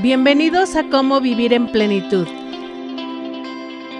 [0.00, 2.28] Bienvenidos a Cómo Vivir en Plenitud,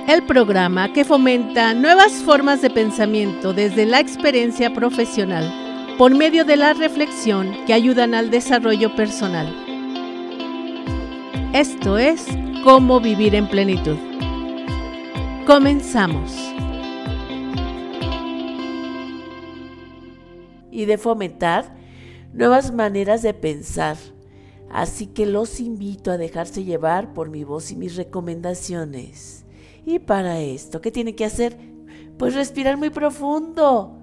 [0.06, 5.52] el programa que fomenta nuevas formas de pensamiento desde la experiencia profesional
[5.98, 9.52] por medio de la reflexión que ayudan al desarrollo personal.
[11.52, 12.28] Esto es
[12.62, 13.96] Cómo Vivir en Plenitud.
[15.48, 16.32] Comenzamos.
[20.70, 21.74] Y de fomentar
[22.32, 23.96] nuevas maneras de pensar
[24.70, 29.44] Así que los invito a dejarse llevar por mi voz y mis recomendaciones.
[29.86, 31.56] Y para esto, ¿qué tienen que hacer?
[32.18, 33.98] Pues respirar muy profundo.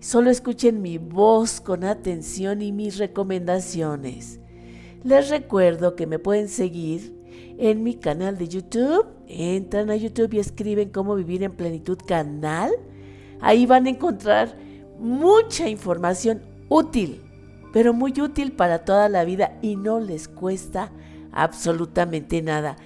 [0.00, 4.40] Solo escuchen mi voz con atención y mis recomendaciones.
[5.04, 7.16] Les recuerdo que me pueden seguir
[7.58, 9.06] en mi canal de YouTube.
[9.28, 12.72] Entran a YouTube y escriben cómo vivir en plenitud canal.
[13.40, 14.56] Ahí van a encontrar
[14.98, 17.27] mucha información útil
[17.72, 20.90] pero muy útil para toda la vida y no les cuesta
[21.32, 22.76] absolutamente nada.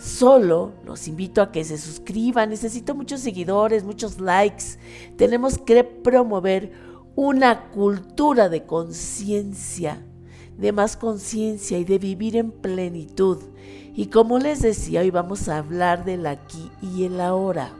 [0.00, 2.50] Solo los invito a que se suscriban.
[2.50, 4.78] Necesito muchos seguidores, muchos likes.
[5.16, 6.72] Tenemos que promover
[7.16, 10.00] una cultura de conciencia,
[10.56, 13.38] de más conciencia y de vivir en plenitud.
[13.94, 17.72] Y como les decía, hoy vamos a hablar del aquí y el ahora.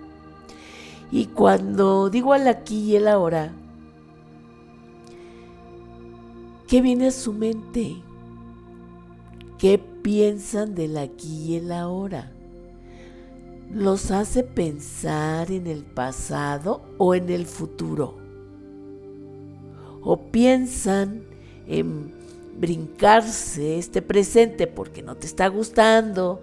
[1.12, 3.52] Y cuando digo el aquí y el ahora,
[6.69, 7.97] ¿Qué viene a su mente?
[9.56, 12.30] ¿Qué piensan del aquí y el ahora?
[13.72, 18.19] ¿Los hace pensar en el pasado o en el futuro?
[20.02, 21.22] ¿O piensan
[21.66, 22.12] en
[22.61, 26.42] brincarse este presente porque no te está gustando?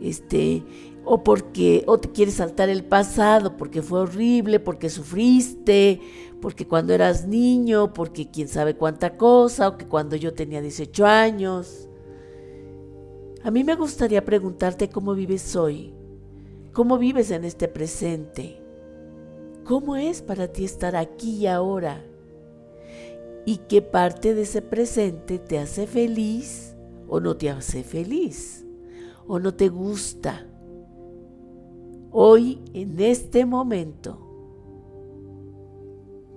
[0.00, 0.62] Este,
[1.08, 6.00] o porque o te quieres saltar el pasado porque fue horrible, porque sufriste,
[6.42, 11.06] porque cuando eras niño, porque quién sabe cuánta cosa, o que cuando yo tenía 18
[11.06, 11.88] años.
[13.44, 15.94] A mí me gustaría preguntarte cómo vives hoy,
[16.72, 18.60] cómo vives en este presente,
[19.64, 22.04] cómo es para ti estar aquí y ahora,
[23.44, 26.74] y qué parte de ese presente te hace feliz
[27.06, 28.66] o no te hace feliz,
[29.28, 30.46] o no te gusta
[32.18, 34.16] Hoy, en este momento,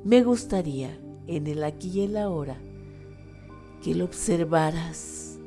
[0.04, 2.58] me gustaría, en el aquí y el ahora,
[3.82, 5.40] que lo observaras,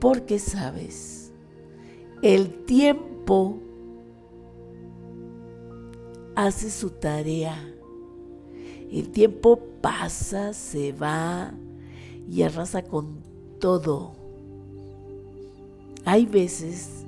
[0.00, 1.32] porque sabes,
[2.22, 3.60] el tiempo
[6.34, 7.56] hace su tarea,
[8.90, 11.54] el tiempo pasa, se va
[12.28, 13.20] y arrasa con
[13.60, 14.16] todo.
[16.04, 17.01] Hay veces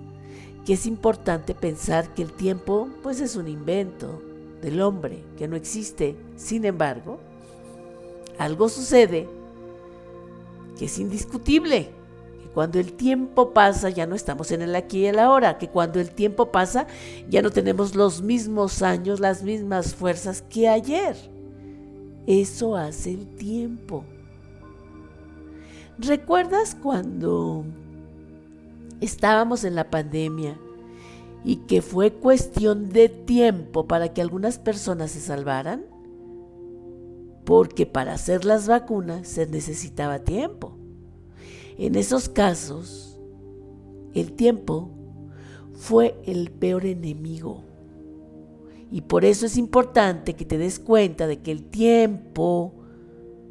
[0.65, 4.23] que es importante pensar que el tiempo pues es un invento
[4.63, 6.17] del hombre que no existe.
[6.37, 7.21] Sin embargo,
[8.39, 9.29] algo sucede
[10.79, 11.91] que es indiscutible,
[12.43, 15.69] que cuando el tiempo pasa ya no estamos en el aquí y el ahora, que
[15.69, 16.87] cuando el tiempo pasa
[17.29, 21.15] ya no tenemos los mismos años, las mismas fuerzas que ayer.
[22.27, 24.05] Eso hace el tiempo.
[25.99, 27.65] ¿Recuerdas cuando
[29.01, 30.59] estábamos en la pandemia
[31.45, 35.85] y que fue cuestión de tiempo para que algunas personas se salvaran?
[37.45, 40.77] Porque para hacer las vacunas se necesitaba tiempo.
[41.77, 43.19] En esos casos,
[44.15, 44.91] el tiempo
[45.75, 47.65] fue el peor enemigo.
[48.91, 52.73] Y por eso es importante que te des cuenta de que el tiempo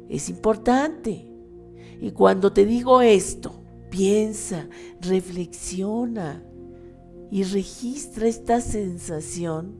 [0.08, 1.28] es importante.
[2.00, 3.63] Y cuando te digo esto,
[3.94, 4.68] Piensa,
[5.00, 6.42] reflexiona
[7.30, 9.76] y registra esta sensación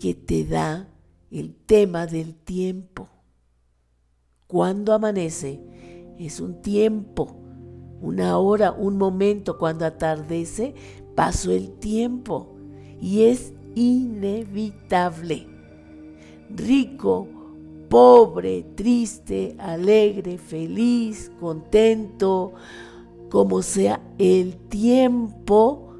[0.00, 0.88] que te da
[1.30, 3.08] el tema del tiempo.
[4.48, 5.60] Cuando amanece
[6.18, 7.36] es un tiempo,
[8.00, 9.58] una hora, un momento.
[9.58, 10.74] Cuando atardece
[11.14, 12.56] pasó el tiempo
[13.00, 15.46] y es inevitable.
[16.48, 17.28] Rico,
[17.88, 22.54] pobre, triste, alegre, feliz, contento,
[23.30, 25.94] como sea, el tiempo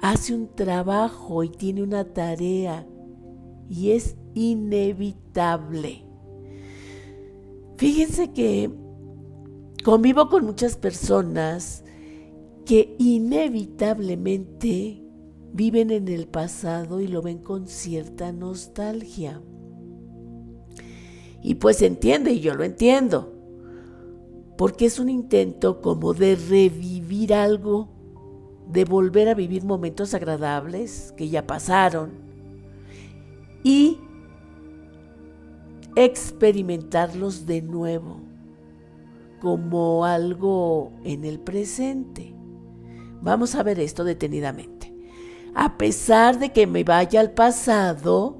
[0.00, 2.86] hace un trabajo y tiene una tarea
[3.68, 6.04] y es inevitable.
[7.76, 8.70] Fíjense que
[9.84, 11.84] convivo con muchas personas
[12.64, 15.02] que inevitablemente
[15.52, 19.42] viven en el pasado y lo ven con cierta nostalgia.
[21.42, 23.37] Y pues entiende, y yo lo entiendo
[24.58, 27.88] porque es un intento como de revivir algo,
[28.68, 32.10] de volver a vivir momentos agradables que ya pasaron
[33.62, 33.98] y
[35.96, 38.20] experimentarlos de nuevo.
[39.40, 42.34] como algo en el presente.
[43.22, 44.92] Vamos a ver esto detenidamente.
[45.54, 48.36] A pesar de que me vaya al pasado,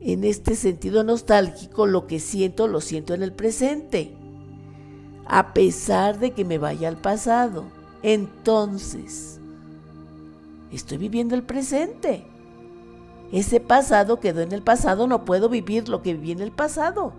[0.00, 4.16] en este sentido nostálgico, lo que siento lo siento en el presente.
[5.26, 7.64] A pesar de que me vaya al pasado.
[8.02, 9.38] Entonces,
[10.70, 12.24] estoy viviendo el presente.
[13.32, 17.14] Ese pasado quedó en el pasado, no puedo vivir lo que viví en el pasado.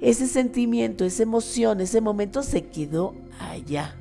[0.00, 3.96] Ese sentimiento, esa emoción, ese momento se quedó allá.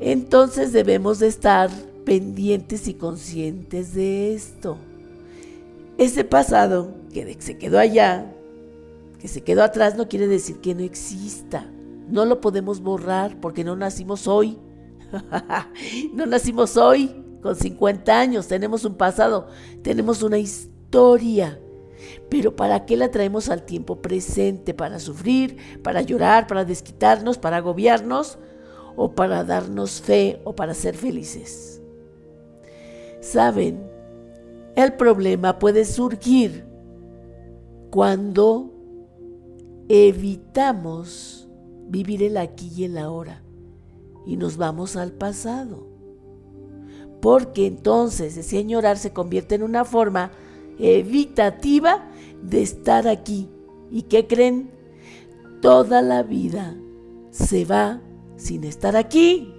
[0.00, 1.70] Entonces debemos de estar
[2.04, 4.78] pendientes y conscientes de esto.
[5.98, 8.32] Ese pasado que se quedó allá,
[9.22, 11.64] que se quedó atrás, no quiere decir que no exista.
[12.08, 14.58] No lo podemos borrar porque no nacimos hoy.
[16.12, 19.46] no nacimos hoy con 50 años, tenemos un pasado,
[19.82, 21.60] tenemos una historia.
[22.30, 24.74] Pero ¿para qué la traemos al tiempo presente?
[24.74, 25.56] ¿Para sufrir?
[25.84, 26.48] ¿Para llorar?
[26.48, 27.38] ¿Para desquitarnos?
[27.38, 28.40] ¿Para agobiarnos?
[28.96, 30.40] ¿O para darnos fe?
[30.42, 31.80] ¿O para ser felices?
[33.20, 33.88] Saben,
[34.74, 36.64] el problema puede surgir
[37.92, 38.71] cuando
[39.88, 41.48] evitamos
[41.88, 43.42] vivir el aquí y el ahora
[44.26, 45.86] y nos vamos al pasado.
[47.20, 50.32] Porque entonces ese añorar se convierte en una forma
[50.78, 52.10] evitativa
[52.42, 53.48] de estar aquí.
[53.90, 54.70] ¿Y qué creen?
[55.60, 56.76] Toda la vida
[57.30, 58.00] se va
[58.36, 59.54] sin estar aquí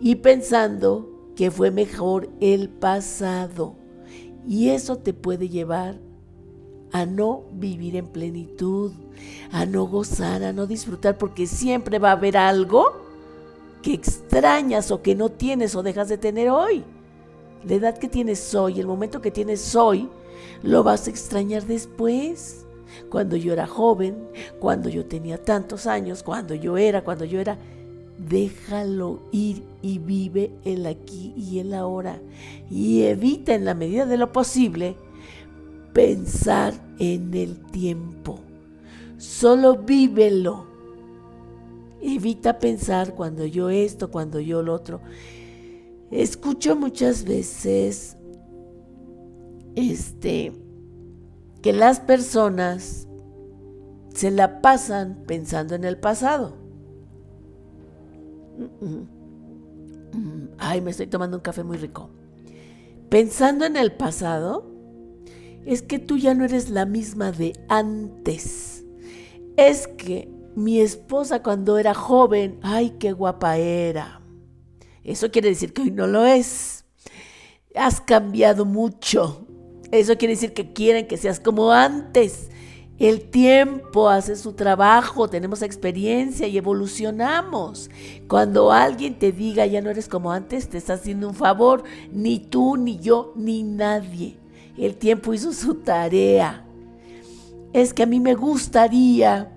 [0.00, 3.76] y pensando que fue mejor el pasado.
[4.46, 6.00] Y eso te puede llevar
[6.96, 8.90] a no vivir en plenitud,
[9.52, 12.84] a no gozar, a no disfrutar, porque siempre va a haber algo
[13.82, 16.84] que extrañas o que no tienes o dejas de tener hoy.
[17.64, 20.08] La edad que tienes hoy, el momento que tienes hoy,
[20.62, 22.64] lo vas a extrañar después.
[23.10, 24.16] Cuando yo era joven,
[24.58, 27.58] cuando yo tenía tantos años, cuando yo era, cuando yo era
[28.16, 32.20] déjalo ir y vive el aquí y el ahora.
[32.70, 34.96] Y evita en la medida de lo posible
[35.96, 38.38] pensar en el tiempo.
[39.16, 40.66] Solo vívelo.
[42.02, 45.00] Evita pensar cuando yo esto, cuando yo lo otro.
[46.10, 48.18] Escucho muchas veces
[49.74, 50.52] este
[51.62, 53.08] que las personas
[54.14, 56.66] se la pasan pensando en el pasado
[60.58, 62.10] Ay, me estoy tomando un café muy rico.
[63.08, 64.75] Pensando en el pasado,
[65.66, 68.84] es que tú ya no eres la misma de antes.
[69.56, 74.22] Es que mi esposa cuando era joven, ay, qué guapa era.
[75.02, 76.84] Eso quiere decir que hoy no lo es.
[77.74, 79.46] Has cambiado mucho.
[79.90, 82.50] Eso quiere decir que quieren que seas como antes.
[82.98, 87.90] El tiempo hace su trabajo, tenemos experiencia y evolucionamos.
[88.26, 92.38] Cuando alguien te diga ya no eres como antes, te está haciendo un favor, ni
[92.38, 94.38] tú, ni yo, ni nadie.
[94.78, 96.64] El tiempo hizo su tarea.
[97.72, 99.52] Es que a mí me gustaría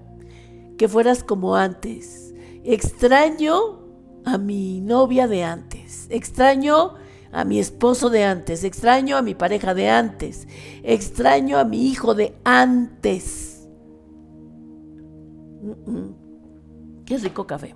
[0.78, 2.34] que fueras como antes.
[2.64, 3.80] Extraño
[4.26, 6.08] a mi novia de antes.
[6.10, 6.96] Extraño
[7.32, 10.48] a mi esposo de antes, extraño a mi pareja de antes,
[10.84, 13.68] extraño a mi hijo de antes.
[17.06, 17.76] Qué rico café.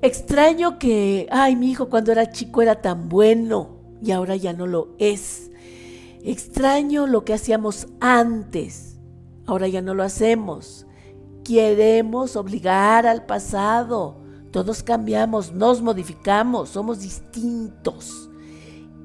[0.00, 4.66] Extraño que, ay, mi hijo cuando era chico era tan bueno y ahora ya no
[4.66, 5.50] lo es.
[6.22, 8.98] Extraño lo que hacíamos antes,
[9.46, 10.86] ahora ya no lo hacemos.
[11.44, 14.18] Queremos obligar al pasado
[14.50, 18.30] todos cambiamos, nos modificamos, somos distintos.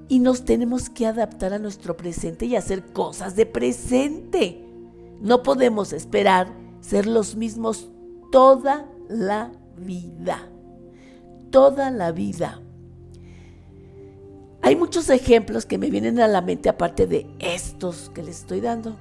[0.08, 4.65] Y nos tenemos que adaptar a nuestro presente y hacer cosas de presente.
[5.22, 7.89] No podemos esperar ser los mismos
[8.32, 10.50] toda la vida.
[11.51, 12.62] Toda la vida.
[14.65, 18.62] Hay muchos ejemplos que me vienen a la mente aparte de estos que les estoy
[18.62, 18.96] dando.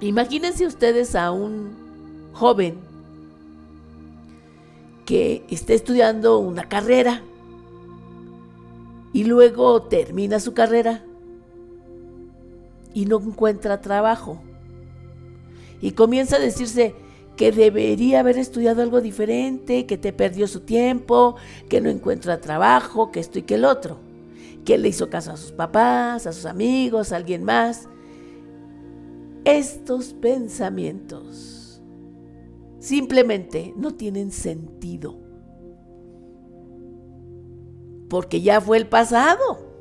[0.00, 1.76] Imagínense ustedes a un
[2.32, 2.78] joven
[5.04, 7.22] que está estudiando una carrera
[9.12, 11.04] y luego termina su carrera
[12.94, 14.40] y no encuentra trabajo.
[15.82, 16.94] Y comienza a decirse
[17.36, 21.36] que debería haber estudiado algo diferente, que te perdió su tiempo,
[21.68, 24.11] que no encuentra trabajo, que esto y que el otro.
[24.64, 27.88] Que le hizo caso a sus papás, a sus amigos, a alguien más.
[29.44, 31.82] Estos pensamientos
[32.78, 35.16] simplemente no tienen sentido.
[38.08, 39.72] Porque ya fue el pasado.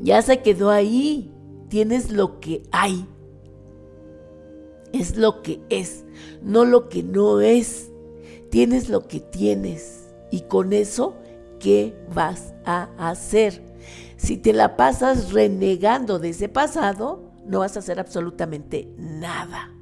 [0.00, 1.32] Ya se quedó ahí.
[1.68, 3.06] Tienes lo que hay.
[4.92, 6.04] es lo que es,
[6.42, 7.90] no lo que no es.
[8.50, 11.16] Tienes lo que tienes y con eso,
[11.58, 13.62] ¿qué vas a hacer?
[14.16, 19.72] Si te la pasas renegando de ese pasado, no vas a hacer absolutamente nada.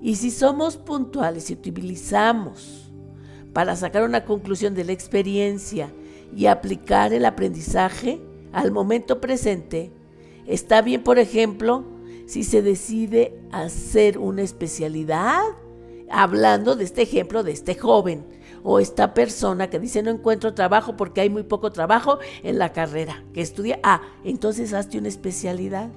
[0.00, 2.90] Y si somos puntuales y utilizamos
[3.52, 5.92] para sacar una conclusión de la experiencia
[6.36, 8.20] y aplicar el aprendizaje
[8.52, 9.90] al momento presente,
[10.46, 11.84] está bien, por ejemplo,
[12.26, 15.42] si se decide hacer una especialidad,
[16.10, 18.24] hablando de este ejemplo de este joven
[18.62, 22.72] o esta persona que dice no encuentro trabajo porque hay muy poco trabajo en la
[22.72, 23.78] carrera que estudia.
[23.82, 25.88] Ah, entonces hazte una especialidad.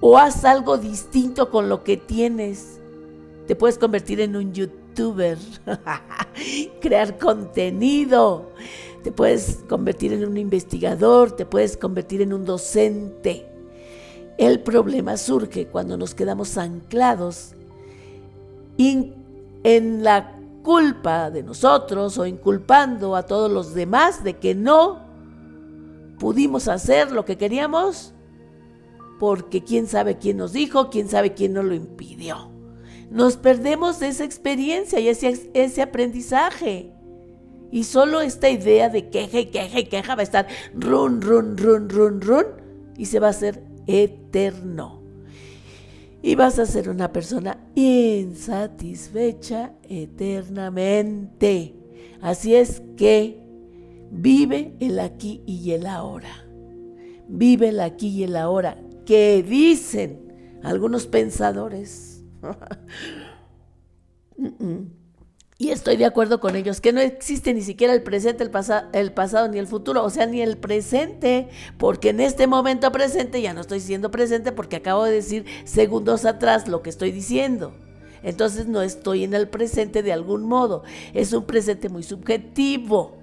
[0.00, 2.80] O haz algo distinto con lo que tienes.
[3.46, 5.38] Te puedes convertir en un youtuber,
[6.80, 8.50] crear contenido,
[9.02, 13.46] te puedes convertir en un investigador, te puedes convertir en un docente.
[14.38, 17.54] El problema surge cuando nos quedamos anclados
[18.78, 25.00] en la culpa de nosotros o inculpando a todos los demás de que no
[26.18, 28.14] pudimos hacer lo que queríamos
[29.18, 32.50] porque quién sabe quién nos dijo, quién sabe quién nos lo impidió.
[33.10, 36.92] Nos perdemos de esa experiencia y ese, ese aprendizaje.
[37.70, 41.56] Y solo esta idea de queja y queja y queja va a estar run, run,
[41.56, 42.46] run, run, run
[42.96, 45.01] y se va a hacer eterno.
[46.22, 51.74] Y vas a ser una persona insatisfecha eternamente.
[52.20, 53.40] Así es que
[54.10, 56.46] vive el aquí y el ahora.
[57.28, 58.78] Vive el aquí y el ahora.
[59.04, 62.22] Que dicen algunos pensadores.
[65.62, 68.50] Y estoy de acuerdo con ellos, que no existe ni siquiera el presente, el,
[68.94, 73.40] el, pasado ni el futuro, o sea, ni el presente, porque en este momento presente
[73.40, 77.74] ya no estoy siendo presente porque acabo de decir segundos atrás lo que estoy diciendo.
[78.24, 80.82] Entonces no estoy en el presente de algún modo.
[81.14, 83.18] Es un presente muy subjetivo,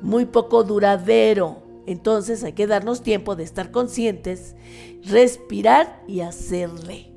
[0.00, 1.64] muy poco duradero.
[1.86, 4.56] Entonces hay que darnos tiempo de estar conscientes,
[5.04, 7.12] respirar y hacerle.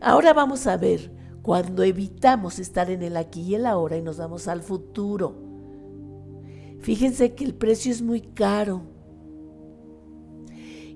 [0.00, 1.18] Ahora vamos a ver
[1.50, 5.34] cuando evitamos estar en el aquí y el ahora y nos vamos al futuro.
[6.78, 8.82] Fíjense que el precio es muy caro.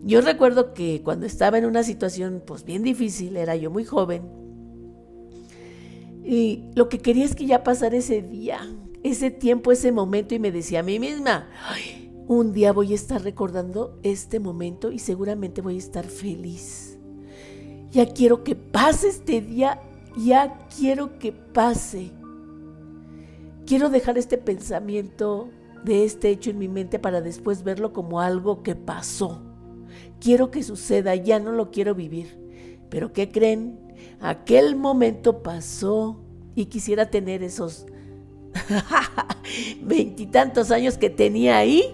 [0.04, 4.22] Yo recuerdo que cuando estaba en una situación pues bien difícil, era yo muy joven,
[6.22, 8.60] y lo que quería es que ya pasara ese día,
[9.02, 11.48] ese tiempo, ese momento y me decía a mí misma,
[12.28, 16.96] un día voy a estar recordando este momento y seguramente voy a estar feliz.
[17.90, 19.80] Ya quiero que pase este día
[20.16, 22.10] ya quiero que pase.
[23.66, 25.48] Quiero dejar este pensamiento
[25.84, 29.42] de este hecho en mi mente para después verlo como algo que pasó.
[30.20, 32.38] Quiero que suceda, ya no lo quiero vivir.
[32.88, 33.78] Pero ¿qué creen?
[34.20, 36.20] Aquel momento pasó
[36.54, 37.86] y quisiera tener esos
[39.82, 41.84] veintitantos años que tenía ahí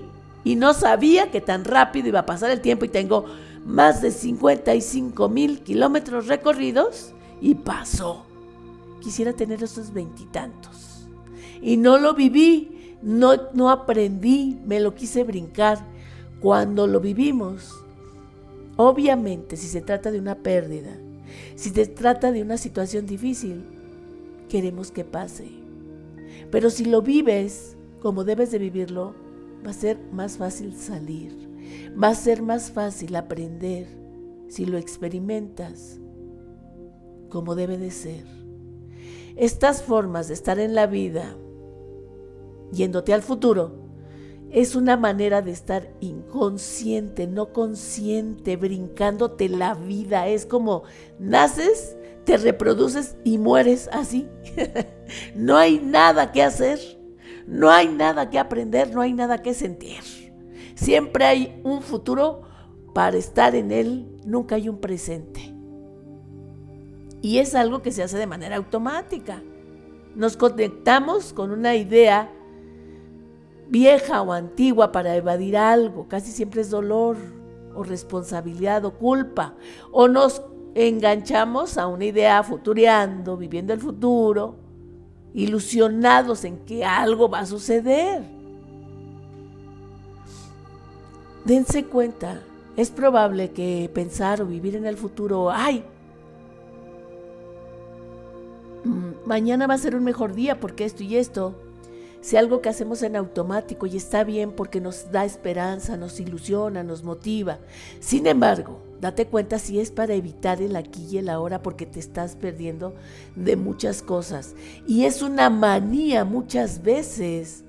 [0.44, 3.24] y no sabía que tan rápido iba a pasar el tiempo y tengo
[3.64, 8.24] más de 55 mil kilómetros recorridos y pasó.
[9.00, 11.08] Quisiera tener esos veintitantos.
[11.62, 15.78] Y, no lo viví, no, no aprendí, me lo quise brincar.
[16.40, 17.74] Cuando lo vivimos,
[18.76, 20.96] obviamente si se trata de una pérdida,
[21.54, 23.64] si se trata de una situación difícil,
[24.48, 25.48] queremos que pase.
[26.50, 29.14] Pero si lo vives como debes de vivirlo,
[29.64, 31.48] va a ser más fácil salir.
[32.02, 33.86] Va a ser más fácil aprender
[34.48, 35.99] si lo experimentas
[37.30, 38.24] como debe de ser.
[39.36, 41.34] Estas formas de estar en la vida,
[42.72, 43.80] yéndote al futuro,
[44.50, 50.26] es una manera de estar inconsciente, no consciente, brincándote la vida.
[50.26, 50.82] Es como
[51.18, 54.28] naces, te reproduces y mueres así.
[55.36, 56.80] no hay nada que hacer,
[57.46, 60.02] no hay nada que aprender, no hay nada que sentir.
[60.74, 62.42] Siempre hay un futuro
[62.92, 65.49] para estar en él, nunca hay un presente.
[67.22, 69.42] Y es algo que se hace de manera automática.
[70.14, 72.30] Nos conectamos con una idea
[73.68, 76.08] vieja o antigua para evadir algo.
[76.08, 77.16] Casi siempre es dolor
[77.74, 79.54] o responsabilidad o culpa.
[79.92, 80.42] O nos
[80.74, 84.56] enganchamos a una idea futureando, viviendo el futuro,
[85.34, 88.22] ilusionados en que algo va a suceder.
[91.44, 92.40] Dense cuenta,
[92.76, 95.84] es probable que pensar o vivir en el futuro, ay,
[99.30, 101.54] mañana va a ser un mejor día porque esto y esto,
[102.20, 106.82] sea algo que hacemos en automático y está bien porque nos da esperanza, nos ilusiona,
[106.82, 107.60] nos motiva.
[108.00, 112.00] Sin embargo, date cuenta si es para evitar el aquí y el ahora porque te
[112.00, 112.92] estás perdiendo
[113.36, 114.56] de muchas cosas.
[114.84, 117.62] Y es una manía muchas veces.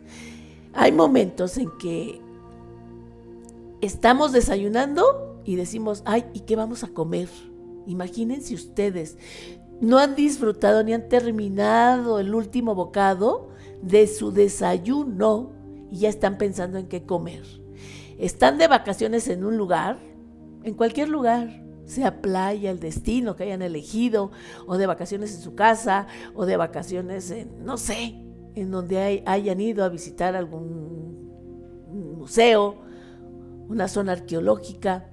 [0.73, 2.19] Hay momentos en que
[3.81, 7.29] estamos desayunando y decimos, ay, ¿y qué vamos a comer?
[7.85, 9.15] Imagínense ustedes,
[9.81, 13.49] no han disfrutado ni han terminado el último bocado
[13.81, 15.53] de su desayuno
[15.91, 17.43] y ya están pensando en qué comer.
[18.19, 19.97] Están de vacaciones en un lugar,
[20.63, 24.31] en cualquier lugar, sea playa, el destino que hayan elegido,
[24.67, 28.15] o de vacaciones en su casa, o de vacaciones en, no sé,
[28.53, 32.75] en donde hayan ido a visitar algún museo,
[33.67, 35.09] una zona arqueológica.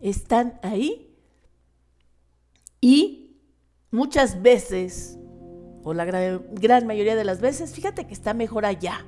[0.00, 1.16] Están ahí
[2.80, 3.25] y
[3.90, 5.18] muchas veces,
[5.82, 9.06] o la gran, mayoría de las veces, fíjate que está mejor allá.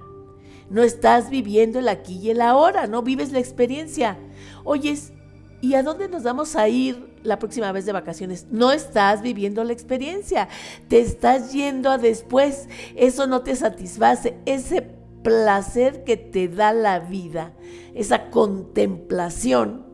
[0.70, 4.18] No estás viviendo el aquí y el ahora, no vives la experiencia.
[4.64, 5.12] Oyes,
[5.60, 8.46] ¿y a dónde nos vamos a ir la próxima vez de vacaciones?
[8.50, 10.48] No estás viviendo la experiencia,
[10.88, 12.68] te estás yendo a después.
[12.96, 14.36] Eso no te satisface.
[14.44, 14.82] Ese
[15.22, 17.54] placer que te da la vida,
[17.94, 19.86] esa contemplación,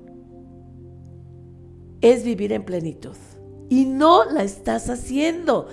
[2.01, 3.17] es vivir en plenitud.
[3.69, 5.69] Y no la estás haciendo.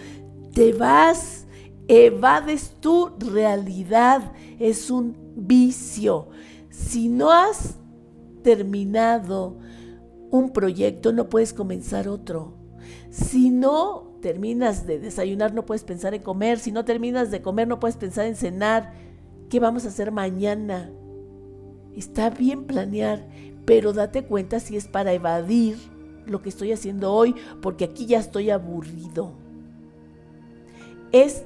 [0.53, 1.45] Te vas,
[1.88, 4.31] evades tu realidad.
[4.60, 6.29] Es un vicio.
[6.69, 7.75] Si no has
[8.43, 9.57] terminado
[10.31, 12.57] un proyecto, no puedes comenzar otro.
[13.10, 16.60] Si no terminas de desayunar, no puedes pensar en comer.
[16.60, 18.93] Si no terminas de comer, no puedes pensar en cenar.
[19.50, 20.91] ¿Qué vamos a hacer mañana?
[21.95, 23.27] Está bien planear,
[23.65, 25.77] pero date cuenta si es para evadir
[26.25, 29.31] lo que estoy haciendo hoy, porque aquí ya estoy aburrido.
[31.11, 31.43] Es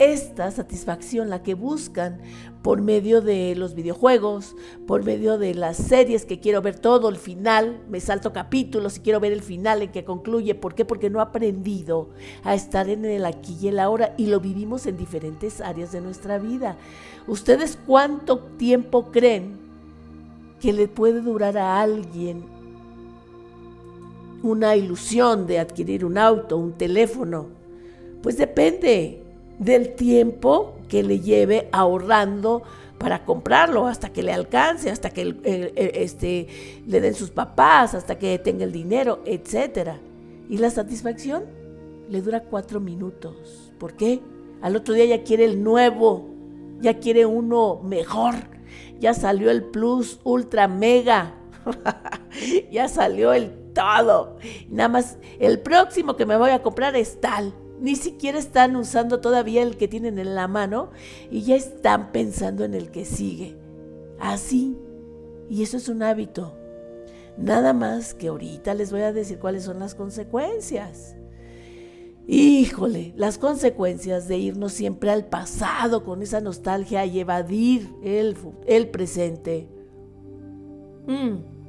[0.00, 2.20] esta satisfacción la que buscan
[2.62, 7.16] por medio de los videojuegos, por medio de las series que quiero ver todo el
[7.16, 10.54] final, me salto capítulos y quiero ver el final en que concluye.
[10.54, 10.86] ¿Por qué?
[10.86, 12.08] Porque no he aprendido
[12.44, 16.00] a estar en el aquí y el ahora y lo vivimos en diferentes áreas de
[16.00, 16.78] nuestra vida.
[17.26, 19.58] ¿Ustedes cuánto tiempo creen
[20.60, 22.59] que le puede durar a alguien
[24.42, 27.48] una ilusión de adquirir un auto, un teléfono?
[28.22, 29.22] Pues depende
[29.58, 32.62] del tiempo que le lleve ahorrando
[32.98, 35.34] para comprarlo hasta que le alcance, hasta que
[35.94, 36.48] este,
[36.86, 39.92] le den sus papás, hasta que tenga el dinero, etc.
[40.50, 41.44] Y la satisfacción
[42.10, 43.72] le dura cuatro minutos.
[43.78, 44.20] ¿Por qué?
[44.60, 46.28] Al otro día ya quiere el nuevo,
[46.80, 48.34] ya quiere uno mejor.
[48.98, 51.34] Ya salió el Plus Ultra Mega.
[52.70, 53.50] ya salió el
[54.68, 57.54] Nada más el próximo que me voy a comprar es tal.
[57.80, 60.90] Ni siquiera están usando todavía el que tienen en la mano
[61.30, 63.56] y ya están pensando en el que sigue.
[64.18, 64.76] Así.
[65.48, 66.54] Y eso es un hábito.
[67.38, 71.16] Nada más que ahorita les voy a decir cuáles son las consecuencias.
[72.26, 78.90] Híjole, las consecuencias de irnos siempre al pasado con esa nostalgia y evadir el, el
[78.90, 79.68] presente.
[81.06, 81.59] Mm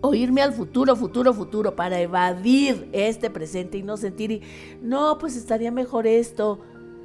[0.00, 4.42] o irme al futuro, futuro, futuro, para evadir este presente y no sentir, y,
[4.82, 6.60] no, pues estaría mejor esto.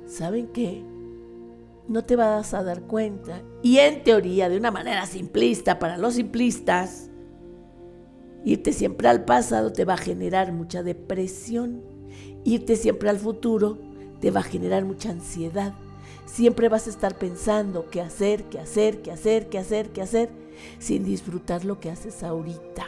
[0.05, 0.83] ¿Saben qué?
[1.87, 3.41] No te vas a dar cuenta.
[3.61, 7.09] Y en teoría, de una manera simplista, para los simplistas,
[8.43, 11.81] irte siempre al pasado te va a generar mucha depresión.
[12.43, 13.77] Irte siempre al futuro
[14.19, 15.73] te va a generar mucha ansiedad.
[16.25, 20.29] Siempre vas a estar pensando qué hacer, qué hacer, qué hacer, qué hacer, qué hacer,
[20.79, 22.85] sin disfrutar lo que haces ahorita.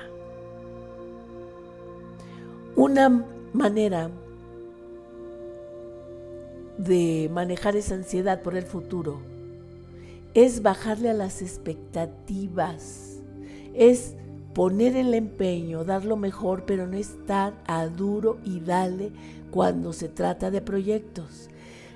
[2.75, 4.09] Una manera
[6.77, 9.19] de manejar esa ansiedad por el futuro
[10.33, 13.23] es bajarle a las expectativas,
[13.73, 14.13] es
[14.53, 19.11] poner el empeño, dar lo mejor, pero no estar a duro y dale
[19.49, 21.49] cuando se trata de proyectos.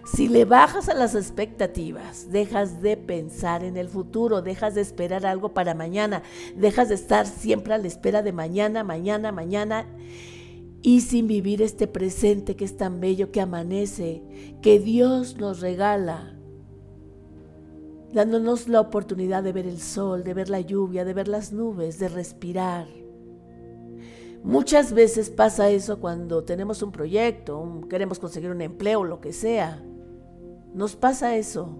[0.04, 5.26] Si le bajas a las expectativas, dejas de pensar en el futuro, dejas de esperar
[5.26, 6.24] algo para mañana,
[6.56, 9.86] dejas de estar siempre a la espera de mañana, mañana, mañana
[10.82, 14.24] y sin vivir este presente que es tan bello que amanece,
[14.62, 16.36] que Dios nos regala,
[18.12, 22.00] dándonos la oportunidad de ver el sol, de ver la lluvia, de ver las nubes,
[22.00, 22.88] de respirar.
[24.44, 29.84] Muchas veces pasa eso cuando tenemos un proyecto, queremos conseguir un empleo, lo que sea.
[30.74, 31.80] Nos pasa eso.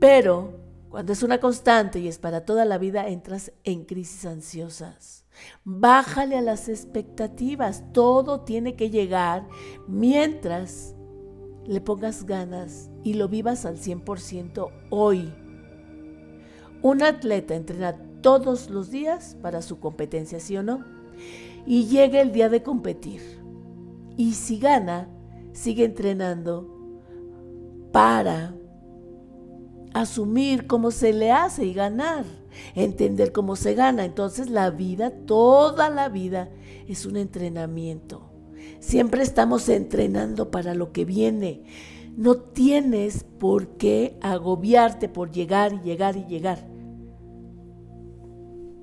[0.00, 5.24] Pero cuando es una constante y es para toda la vida, entras en crisis ansiosas.
[5.64, 7.84] Bájale a las expectativas.
[7.92, 9.46] Todo tiene que llegar
[9.86, 10.94] mientras
[11.66, 15.34] le pongas ganas y lo vivas al 100% hoy.
[16.82, 20.98] Un atleta entrena todos los días para su competencia, ¿sí o no?
[21.66, 23.20] y llega el día de competir.
[24.16, 25.08] Y si gana,
[25.52, 26.77] sigue entrenando
[27.92, 28.54] para
[29.94, 32.24] asumir cómo se le hace y ganar,
[32.74, 34.04] entender cómo se gana.
[34.04, 36.50] Entonces la vida, toda la vida,
[36.86, 38.30] es un entrenamiento.
[38.80, 41.64] Siempre estamos entrenando para lo que viene.
[42.16, 46.66] No tienes por qué agobiarte por llegar y llegar y llegar.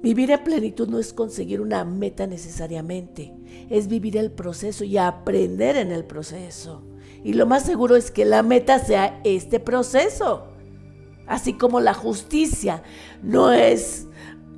[0.01, 3.33] Vivir en plenitud no es conseguir una meta necesariamente,
[3.69, 6.83] es vivir el proceso y aprender en el proceso.
[7.25, 10.43] Y lo más seguro es que la meta sea este proceso.
[11.25, 12.83] Así como la justicia
[13.23, 14.05] no es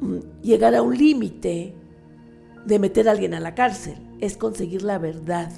[0.01, 1.73] mm, llegar a un límite
[2.65, 5.49] de meter a alguien a la cárcel, es conseguir la verdad.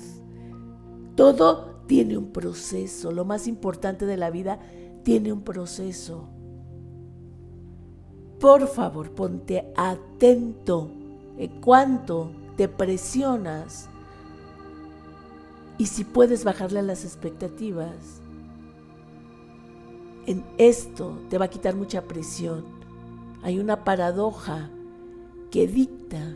[1.16, 4.60] Todo tiene un proceso, lo más importante de la vida
[5.02, 6.30] tiene un proceso.
[8.40, 10.92] Por favor, ponte atento
[11.40, 13.89] en cuanto te presionas
[15.80, 17.96] y si puedes bajarle las expectativas.
[20.28, 22.66] En esto te va a quitar mucha presión.
[23.42, 24.70] Hay una paradoja
[25.50, 26.36] que dicta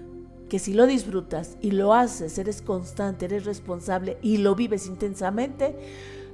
[0.49, 5.75] que si lo disfrutas y lo haces, eres constante, eres responsable y lo vives intensamente,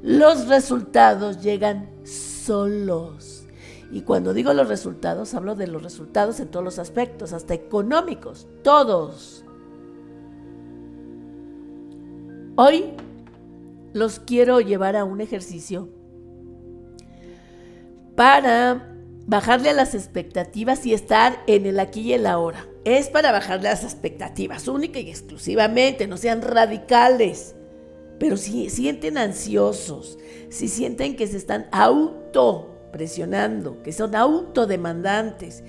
[0.03, 3.43] los resultados llegan solos.
[3.91, 8.47] Y cuando digo los resultados, hablo de los resultados en todos los aspectos, hasta económicos,
[8.63, 9.43] todos.
[12.61, 12.91] Hoy
[13.93, 15.87] los quiero llevar a un ejercicio
[18.17, 23.31] para bajarle a las expectativas y estar en el aquí y el ahora es para
[23.31, 27.55] bajar las expectativas, única y exclusivamente, no sean radicales.
[28.19, 30.19] Pero si sienten ansiosos,
[30.49, 35.63] si sienten que se están auto presionando, que son autodemandantes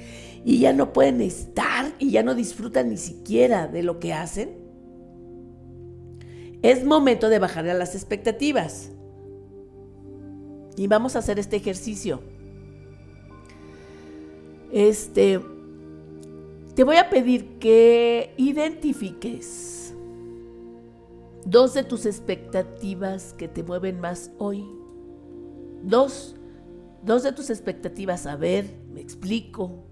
[0.45, 4.60] y ya no pueden estar y ya no disfrutan ni siquiera de lo que hacen,
[6.63, 8.91] es momento de bajar a las expectativas.
[10.77, 12.21] Y vamos a hacer este ejercicio.
[14.73, 15.41] Este,
[16.75, 19.95] te voy a pedir que identifiques
[21.45, 24.65] dos de tus expectativas que te mueven más hoy.
[25.83, 26.37] Dos,
[27.03, 28.27] dos de tus expectativas.
[28.27, 29.87] A ver, me explico.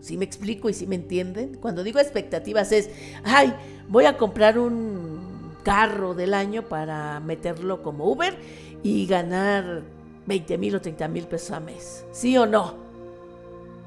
[0.00, 1.56] Si me explico y si me entienden.
[1.56, 2.90] Cuando digo expectativas es,
[3.24, 3.54] ay,
[3.88, 5.31] voy a comprar un
[5.62, 8.36] carro del año para meterlo como Uber
[8.82, 9.82] y ganar
[10.26, 12.04] 20 mil o 30 mil pesos a mes.
[12.12, 12.74] ¿Sí o no?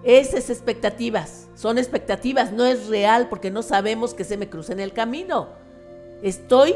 [0.04, 4.80] Esas expectativas son expectativas, no es real porque no sabemos que se me cruce en
[4.80, 5.48] el camino.
[6.22, 6.76] Estoy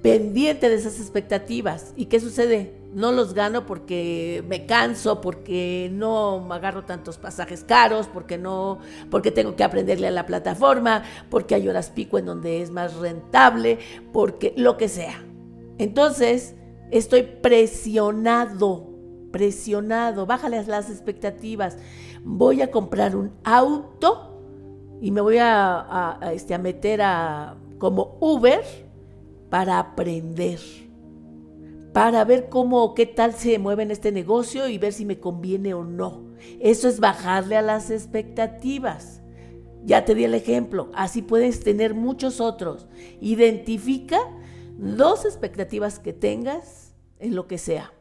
[0.00, 1.92] pendiente de esas expectativas.
[1.96, 2.72] ¿Y qué sucede?
[2.96, 8.78] No los gano porque me canso, porque no agarro tantos pasajes caros, porque no,
[9.10, 12.94] porque tengo que aprenderle a la plataforma, porque hay horas pico en donde es más
[12.94, 13.78] rentable,
[14.14, 15.22] porque lo que sea.
[15.76, 16.54] Entonces,
[16.90, 18.88] estoy presionado,
[19.30, 21.76] presionado, bájale las expectativas.
[22.24, 24.40] Voy a comprar un auto
[25.02, 28.62] y me voy a, este, a meter a, como Uber
[29.50, 30.58] para aprender,
[31.96, 35.72] para ver cómo, qué tal se mueve en este negocio y ver si me conviene
[35.72, 36.26] o no.
[36.60, 39.22] Eso es bajarle a las expectativas.
[39.82, 42.86] Ya te di el ejemplo, así puedes tener muchos otros.
[43.22, 44.18] Identifica
[44.76, 47.94] dos expectativas que tengas en lo que sea.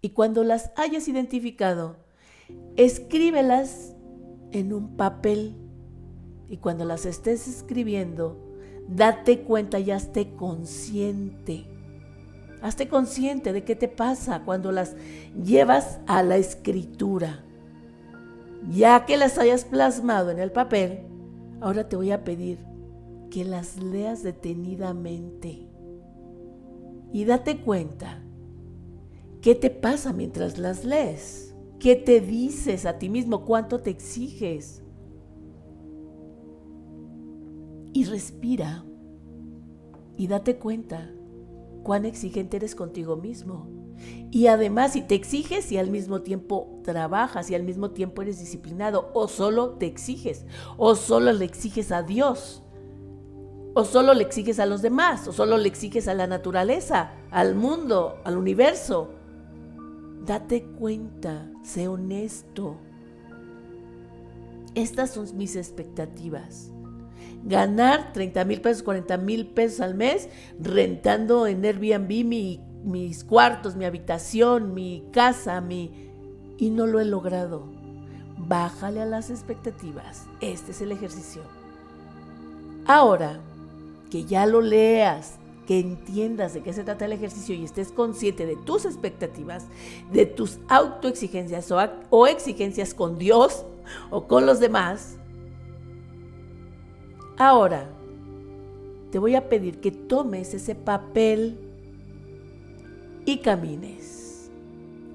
[0.00, 1.98] Y cuando las hayas identificado,
[2.74, 3.94] escríbelas
[4.50, 5.54] en un papel
[6.48, 11.73] y cuando las estés escribiendo, date cuenta y hazte consciente.
[12.64, 14.96] Hazte consciente de qué te pasa cuando las
[15.34, 17.44] llevas a la escritura.
[18.70, 21.00] Ya que las hayas plasmado en el papel,
[21.60, 22.58] ahora te voy a pedir
[23.30, 25.68] que las leas detenidamente
[27.12, 28.22] y date cuenta
[29.42, 31.54] qué te pasa mientras las lees.
[31.78, 33.44] ¿Qué te dices a ti mismo?
[33.44, 34.82] ¿Cuánto te exiges?
[37.92, 38.86] Y respira
[40.16, 41.10] y date cuenta
[41.84, 43.68] cuán exigente eres contigo mismo.
[44.32, 48.40] Y además, si te exiges y al mismo tiempo trabajas y al mismo tiempo eres
[48.40, 50.44] disciplinado, o solo te exiges,
[50.76, 52.62] o solo le exiges a Dios,
[53.74, 57.54] o solo le exiges a los demás, o solo le exiges a la naturaleza, al
[57.54, 59.10] mundo, al universo.
[60.24, 62.76] Date cuenta, sé honesto.
[64.74, 66.73] Estas son mis expectativas.
[67.44, 70.28] Ganar 30 mil pesos, 40 mil pesos al mes
[70.58, 76.10] rentando en Airbnb mis cuartos, mi habitación, mi casa, mi...
[76.56, 77.66] Y no lo he logrado.
[78.38, 80.26] Bájale a las expectativas.
[80.40, 81.42] Este es el ejercicio.
[82.86, 83.40] Ahora,
[84.10, 88.46] que ya lo leas, que entiendas de qué se trata el ejercicio y estés consciente
[88.46, 89.66] de tus expectativas,
[90.12, 91.78] de tus autoexigencias o,
[92.10, 93.64] o exigencias con Dios
[94.10, 95.16] o con los demás,
[97.36, 97.90] ahora
[99.10, 101.58] te voy a pedir que tomes ese papel
[103.24, 104.50] y camines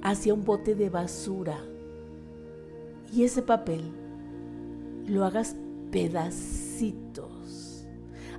[0.01, 1.59] hacia un bote de basura
[3.11, 3.81] y ese papel
[5.07, 5.55] lo hagas
[5.91, 7.85] pedacitos.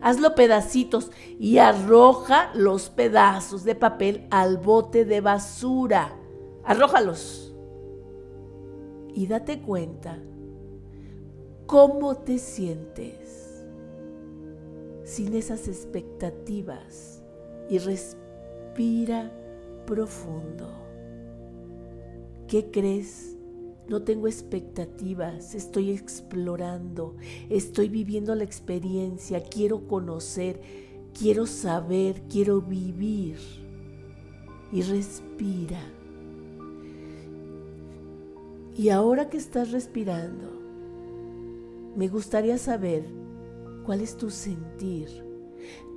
[0.01, 6.17] Hazlo pedacitos y arroja los pedazos de papel al bote de basura.
[6.65, 7.53] Arrójalos.
[9.15, 10.19] Y date cuenta
[11.67, 13.20] cómo te sientes
[15.11, 17.21] sin esas expectativas
[17.69, 19.33] y respira
[19.85, 20.71] profundo.
[22.47, 23.37] ¿Qué crees?
[23.89, 27.17] No tengo expectativas, estoy explorando,
[27.49, 30.61] estoy viviendo la experiencia, quiero conocer,
[31.19, 33.37] quiero saber, quiero vivir.
[34.73, 35.81] Y respira.
[38.77, 40.49] Y ahora que estás respirando,
[41.97, 43.20] me gustaría saber
[43.91, 45.09] cuál es tu sentir.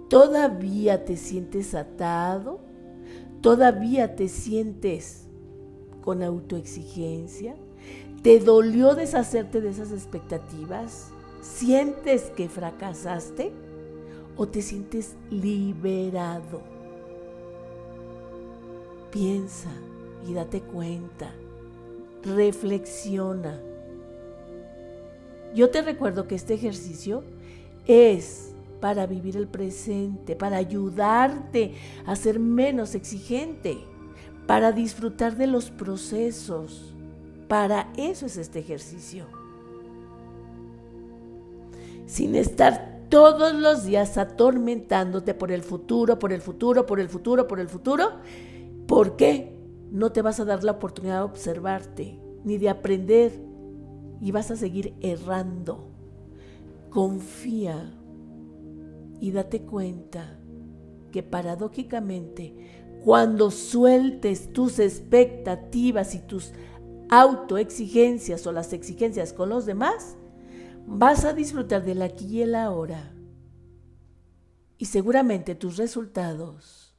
[0.09, 2.59] ¿Todavía te sientes atado?
[3.41, 5.27] ¿Todavía te sientes
[6.01, 7.55] con autoexigencia?
[8.23, 11.09] ¿Te dolió deshacerte de esas expectativas?
[11.43, 13.51] ¿Sientes que fracasaste?
[14.37, 16.61] ¿O te sientes liberado?
[19.11, 19.69] Piensa
[20.27, 21.31] y date cuenta.
[22.23, 23.61] Reflexiona.
[25.53, 27.23] Yo te recuerdo que este ejercicio
[27.85, 31.73] es para vivir el presente, para ayudarte
[32.05, 33.77] a ser menos exigente,
[34.45, 36.93] para disfrutar de los procesos
[37.53, 39.25] para eso es este ejercicio.
[42.07, 47.47] Sin estar todos los días atormentándote por el futuro, por el futuro, por el futuro,
[47.47, 48.09] por el futuro.
[48.87, 49.55] ¿Por qué?
[49.91, 53.31] No te vas a dar la oportunidad de observarte ni de aprender
[54.19, 55.92] y vas a seguir errando.
[56.93, 57.91] Confía
[59.19, 60.39] y date cuenta
[61.11, 66.51] que paradójicamente cuando sueltes tus expectativas y tus
[67.09, 70.17] autoexigencias o las exigencias con los demás,
[70.85, 73.11] vas a disfrutar del aquí y el ahora.
[74.77, 76.95] Y seguramente tus resultados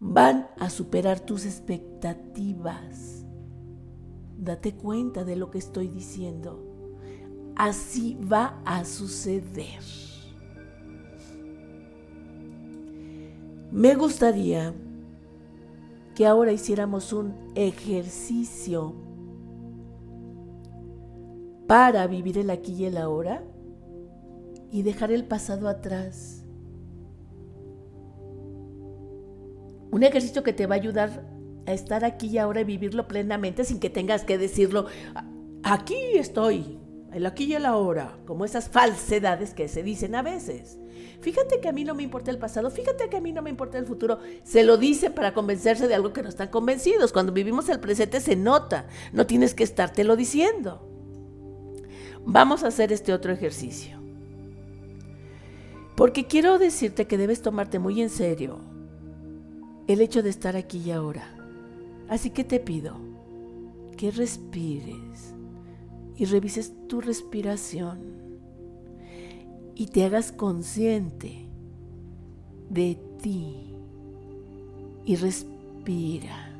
[0.00, 3.24] van a superar tus expectativas.
[4.36, 6.73] Date cuenta de lo que estoy diciendo.
[7.56, 9.82] Así va a suceder.
[13.70, 14.72] Me gustaría
[16.14, 18.94] que ahora hiciéramos un ejercicio
[21.66, 23.42] para vivir el aquí y el ahora
[24.70, 26.44] y dejar el pasado atrás.
[29.90, 31.24] Un ejercicio que te va a ayudar
[31.66, 34.86] a estar aquí y ahora y vivirlo plenamente sin que tengas que decirlo,
[35.62, 36.78] aquí estoy,
[37.14, 40.78] el aquí y el ahora, como esas falsedades que se dicen a veces.
[41.20, 43.50] Fíjate que a mí no me importa el pasado, fíjate que a mí no me
[43.50, 44.18] importa el futuro.
[44.42, 47.12] Se lo dicen para convencerse de algo que no están convencidos.
[47.12, 50.86] Cuando vivimos el presente se nota, no tienes que estártelo diciendo.
[52.26, 53.98] Vamos a hacer este otro ejercicio.
[55.96, 58.58] Porque quiero decirte que debes tomarte muy en serio
[59.86, 61.34] el hecho de estar aquí y ahora.
[62.08, 62.96] Así que te pido
[63.96, 65.33] que respires
[66.16, 67.98] y revises tu respiración
[69.74, 71.48] y te hagas consciente
[72.70, 73.74] de ti
[75.04, 76.50] y respira.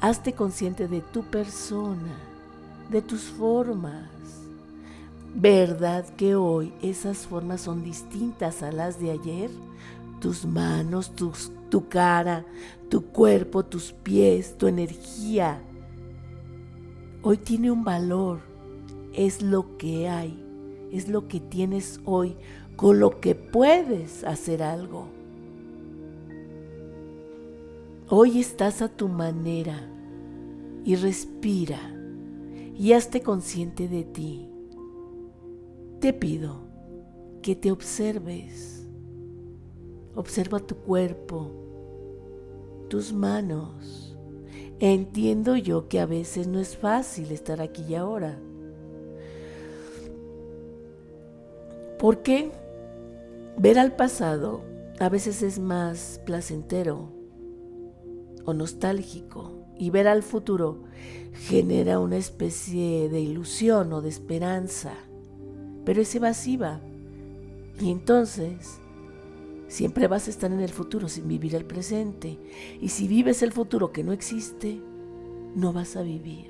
[0.00, 2.16] Hazte consciente de tu persona,
[2.90, 4.08] de tus formas,
[5.34, 9.50] ¿Verdad que hoy esas formas son distintas a las de ayer?
[10.20, 12.44] Tus manos, tu cara,
[12.88, 15.62] tu cuerpo, tus pies, tu energía.
[17.22, 18.49] Hoy tiene un valor.
[19.12, 20.44] Es lo que hay.
[20.92, 22.36] Es lo que tienes hoy
[22.76, 25.08] con lo que puedes hacer algo.
[28.08, 29.88] Hoy estás a tu manera
[30.84, 31.78] y respira
[32.76, 34.50] y hazte consciente de ti
[36.00, 36.56] te pido
[37.42, 38.88] que te observes.
[40.14, 41.50] Observa tu cuerpo,
[42.88, 44.16] tus manos.
[44.80, 48.38] Entiendo yo que a veces no es fácil estar aquí y ahora.
[52.00, 52.50] Porque
[53.56, 54.62] ver al pasado
[54.98, 57.12] a veces es más placentero
[58.44, 60.82] o nostálgico y ver al futuro
[61.32, 64.94] genera una especie de ilusión o de esperanza
[65.84, 66.80] pero es evasiva.
[67.80, 68.80] Y entonces
[69.70, 72.36] Siempre vas a estar en el futuro sin vivir el presente.
[72.80, 74.80] Y si vives el futuro que no existe,
[75.54, 76.48] no vas a vivir.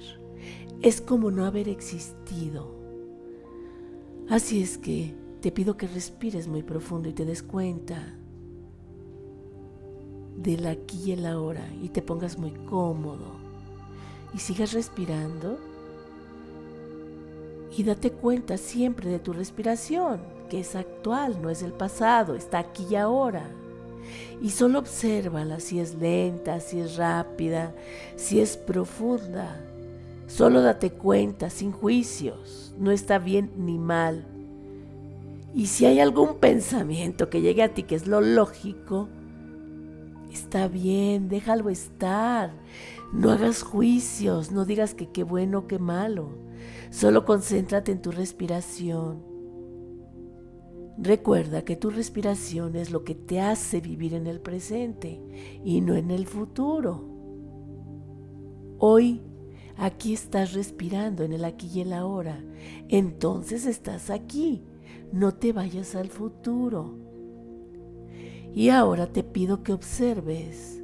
[0.80, 2.74] Es como no haber existido.
[4.30, 8.14] Así es que te pido que respires muy profundo y te des cuenta
[10.36, 13.36] del aquí y el ahora y te pongas muy cómodo
[14.34, 15.58] y sigas respirando
[17.76, 22.58] y date cuenta siempre de tu respiración, que es actual, no es el pasado, está
[22.58, 23.48] aquí y ahora.
[24.42, 27.72] Y solo obsérvala si es lenta, si es rápida,
[28.16, 29.60] si es profunda.
[30.26, 34.26] Solo date cuenta, sin juicios, no está bien ni mal.
[35.54, 39.08] Y si hay algún pensamiento que llegue a ti que es lo lógico,
[40.32, 42.52] está bien, déjalo estar.
[43.12, 46.38] No hagas juicios, no digas que qué bueno qué malo.
[46.90, 49.30] Solo concéntrate en tu respiración.
[50.98, 55.20] Recuerda que tu respiración es lo que te hace vivir en el presente
[55.64, 57.08] y no en el futuro.
[58.78, 59.22] Hoy,
[59.76, 62.44] aquí estás respirando en el aquí y el ahora.
[62.88, 64.62] Entonces estás aquí.
[65.12, 66.94] No te vayas al futuro.
[68.54, 70.82] Y ahora te pido que observes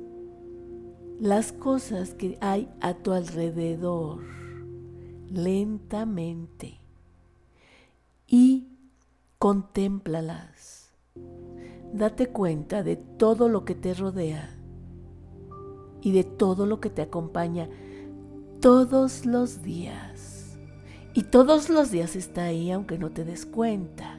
[1.21, 4.21] las cosas que hay a tu alrededor
[5.31, 6.79] lentamente
[8.27, 8.69] y
[9.39, 10.91] contémplalas.
[11.93, 14.51] Date cuenta de todo lo que te rodea
[16.03, 17.69] y de todo lo que te acompaña
[18.61, 20.59] todos los días.
[21.15, 24.16] Y todos los días está ahí aunque no te des cuenta.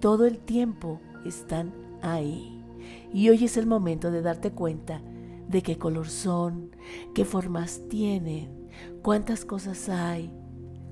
[0.00, 2.64] Todo el tiempo están ahí.
[3.12, 5.02] Y hoy es el momento de darte cuenta
[5.46, 6.70] de qué color son,
[7.14, 8.68] qué formas tienen,
[9.02, 10.32] cuántas cosas hay,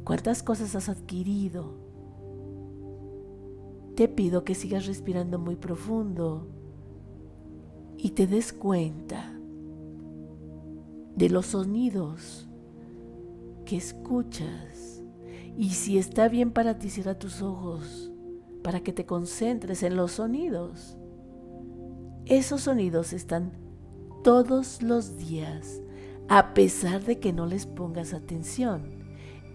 [0.05, 1.73] cuántas cosas has adquirido.
[3.97, 6.47] Te pido que sigas respirando muy profundo
[7.97, 9.33] y te des cuenta
[11.17, 12.47] de los sonidos
[13.65, 15.03] que escuchas.
[15.57, 18.08] Y si está bien para ti, cierra tus ojos
[18.63, 20.97] para que te concentres en los sonidos.
[22.27, 23.53] Esos sonidos están
[24.23, 25.81] todos los días
[26.29, 28.83] a pesar de que no les pongas atención.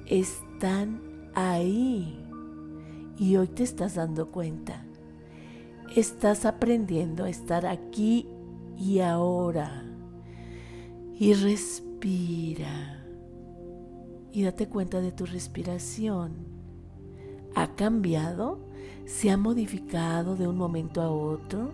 [0.07, 2.19] Están ahí.
[3.17, 4.83] Y hoy te estás dando cuenta.
[5.95, 8.27] Estás aprendiendo a estar aquí
[8.75, 9.85] y ahora.
[11.13, 13.05] Y respira.
[14.31, 16.52] Y date cuenta de tu respiración.
[17.55, 18.59] ¿Ha cambiado?
[19.05, 21.71] ¿Se ha modificado de un momento a otro?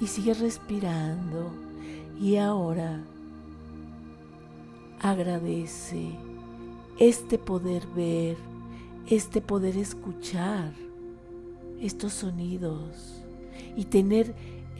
[0.00, 1.52] Y sigue respirando.
[2.20, 3.00] Y ahora
[5.00, 6.10] agradece
[6.98, 8.36] este poder ver,
[9.06, 10.72] este poder escuchar
[11.80, 13.22] estos sonidos
[13.76, 14.34] y tener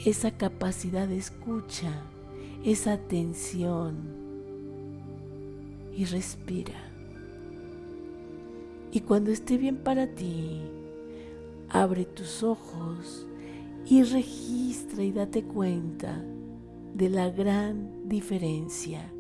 [0.05, 1.93] esa capacidad de escucha,
[2.65, 3.97] esa atención
[5.97, 6.90] y respira.
[8.93, 10.63] Y cuando esté bien para ti,
[11.69, 13.27] abre tus ojos
[13.87, 16.23] y registra y date cuenta
[16.95, 19.13] de la gran diferencia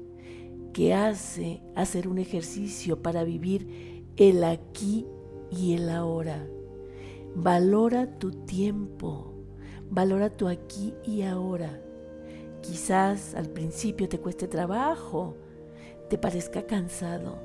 [0.72, 5.06] que hace hacer un ejercicio para vivir el aquí
[5.50, 6.46] y el ahora.
[7.34, 9.32] Valora tu tiempo,
[9.88, 11.80] valora tu aquí y ahora.
[12.60, 15.36] Quizás al principio te cueste trabajo,
[16.08, 17.38] te parezca cansado,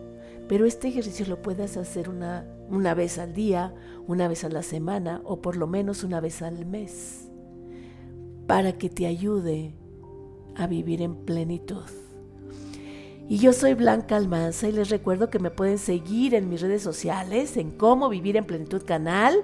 [0.47, 3.73] pero este ejercicio lo puedes hacer una, una vez al día,
[4.07, 7.29] una vez a la semana o por lo menos una vez al mes,
[8.47, 9.75] para que te ayude
[10.55, 11.83] a vivir en plenitud.
[13.27, 16.83] Y yo soy Blanca Almanza y les recuerdo que me pueden seguir en mis redes
[16.83, 19.43] sociales, en Cómo Vivir en Plenitud Canal,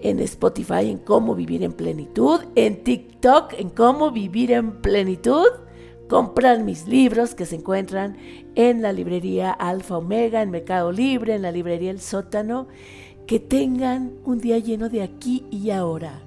[0.00, 5.46] en Spotify en Cómo Vivir en Plenitud, en TikTok en Cómo Vivir en Plenitud.
[6.08, 8.16] Compran mis libros que se encuentran
[8.54, 12.66] en la librería Alfa Omega, en Mercado Libre, en la librería El Sótano.
[13.26, 16.22] Que tengan un día lleno de aquí y ahora.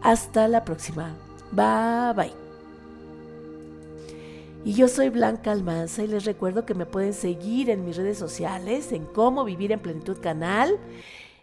[0.00, 1.16] Hasta la próxima.
[1.50, 2.46] Bye bye.
[4.64, 8.18] Y yo soy Blanca Almanza y les recuerdo que me pueden seguir en mis redes
[8.18, 10.78] sociales, en Cómo Vivir en Plenitud Canal,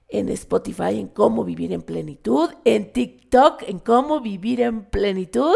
[0.09, 5.55] en Spotify en Cómo Vivir en Plenitud, en TikTok en Cómo Vivir en Plenitud.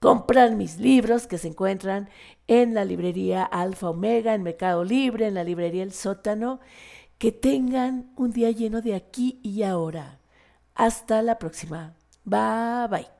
[0.00, 2.08] Compran mis libros que se encuentran
[2.46, 6.60] en la librería Alfa Omega, en Mercado Libre, en la librería El Sótano.
[7.18, 10.20] Que tengan un día lleno de aquí y ahora.
[10.74, 11.94] Hasta la próxima.
[12.24, 13.15] Bye bye.